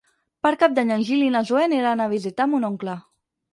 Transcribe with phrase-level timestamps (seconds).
[0.45, 2.99] Per Cap d'Any en Gil i na Zoè aniran a visitar mon oncle.